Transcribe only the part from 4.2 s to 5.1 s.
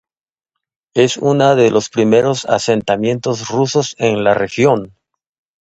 la región.